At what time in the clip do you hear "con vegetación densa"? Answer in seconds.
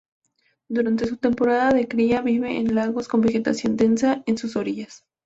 3.07-4.23